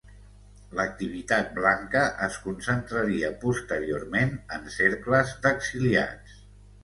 L'activitat 0.77 1.51
blanca 1.57 2.01
es 2.27 2.37
concentraria 2.45 3.29
posteriorment 3.45 4.33
en 4.57 4.65
cercles 4.79 5.35
d'exiliats. 5.47 6.41